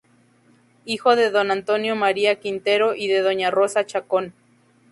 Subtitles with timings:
[0.83, 4.33] Hijo de Don Antonio María Quintero y de Doña Rosa Chacón.